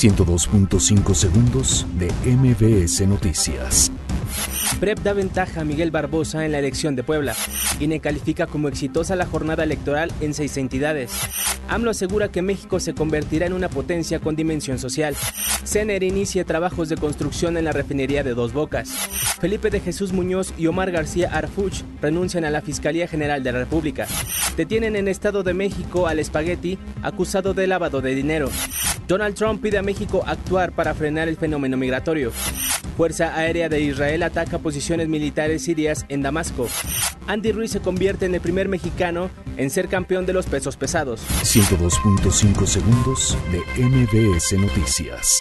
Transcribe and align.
102.5 0.00 1.14
segundos 1.14 1.86
de 1.98 2.10
MBS 2.24 3.06
Noticias. 3.06 3.92
PREP 4.80 5.00
da 5.00 5.12
ventaja 5.12 5.60
a 5.60 5.64
Miguel 5.64 5.90
Barbosa 5.90 6.46
en 6.46 6.52
la 6.52 6.58
elección 6.58 6.96
de 6.96 7.02
Puebla. 7.02 7.36
INE 7.80 8.00
califica 8.00 8.46
como 8.46 8.68
exitosa 8.68 9.14
la 9.14 9.26
jornada 9.26 9.62
electoral 9.62 10.10
en 10.22 10.32
seis 10.32 10.56
entidades. 10.56 11.12
AMLO 11.68 11.90
asegura 11.90 12.32
que 12.32 12.40
México 12.40 12.80
se 12.80 12.94
convertirá 12.94 13.44
en 13.44 13.52
una 13.52 13.68
potencia 13.68 14.20
con 14.20 14.36
dimensión 14.36 14.78
social. 14.78 15.14
CNR 15.64 16.02
inicia 16.02 16.46
trabajos 16.46 16.88
de 16.88 16.96
construcción 16.96 17.58
en 17.58 17.66
la 17.66 17.72
refinería 17.72 18.24
de 18.24 18.32
Dos 18.32 18.54
Bocas. 18.54 18.88
Felipe 19.38 19.68
de 19.68 19.80
Jesús 19.80 20.14
Muñoz 20.14 20.54
y 20.56 20.66
Omar 20.66 20.92
García 20.92 21.28
Arfuch 21.30 21.82
renuncian 22.00 22.46
a 22.46 22.50
la 22.50 22.62
Fiscalía 22.62 23.06
General 23.06 23.42
de 23.42 23.52
la 23.52 23.58
República. 23.58 24.06
Detienen 24.56 24.96
en 24.96 25.08
Estado 25.08 25.42
de 25.42 25.52
México 25.52 26.06
al 26.06 26.24
Spaghetti 26.24 26.78
acusado 27.02 27.52
de 27.52 27.66
lavado 27.66 28.00
de 28.00 28.14
dinero. 28.14 28.50
Donald 29.10 29.34
Trump 29.34 29.60
pide 29.60 29.76
a 29.76 29.82
México 29.82 30.22
actuar 30.24 30.70
para 30.70 30.94
frenar 30.94 31.28
el 31.28 31.36
fenómeno 31.36 31.76
migratorio. 31.76 32.30
Fuerza 32.96 33.34
Aérea 33.34 33.68
de 33.68 33.80
Israel 33.80 34.22
ataca 34.22 34.60
posiciones 34.60 35.08
militares 35.08 35.64
sirias 35.64 36.06
en 36.08 36.22
Damasco. 36.22 36.68
Andy 37.26 37.50
Ruiz 37.50 37.72
se 37.72 37.80
convierte 37.80 38.26
en 38.26 38.36
el 38.36 38.40
primer 38.40 38.68
mexicano 38.68 39.28
en 39.56 39.68
ser 39.70 39.88
campeón 39.88 40.26
de 40.26 40.32
los 40.32 40.46
pesos 40.46 40.76
pesados. 40.76 41.22
102.5 41.42 42.66
segundos 42.66 43.36
de 43.50 43.84
MBS 43.84 44.52
Noticias. 44.52 45.40